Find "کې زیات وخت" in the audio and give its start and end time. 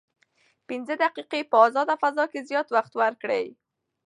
2.31-2.93